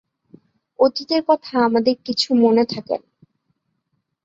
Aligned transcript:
অতীতের 0.79 1.21
কথা 1.27 1.53
আমাদের 1.59 1.95
কিছু 2.05 2.29
মনে 2.35 2.63
থাকে 2.65 2.95
না। 2.97 3.07